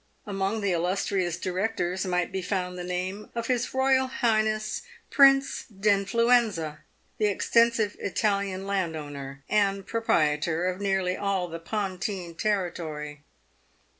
Among 0.25 0.61
the 0.61 0.71
illustrious 0.71 1.37
directors 1.37 2.07
might 2.07 2.31
be 2.31 2.41
found 2.41 2.75
the 2.75 2.83
name 2.83 3.29
of 3.35 3.45
his 3.45 3.71
Royal 3.71 4.07
Highness 4.07 4.81
Prince 5.11 5.65
d'lnfluenza, 5.71 6.79
the 7.19 7.27
extensive 7.27 7.95
Italian 7.99 8.65
landowner, 8.65 9.43
and 9.47 9.85
proprietor 9.85 10.65
of 10.65 10.81
nearly 10.81 11.15
all 11.15 11.47
the 11.47 11.59
Pontine 11.59 12.33
territory. 12.33 13.21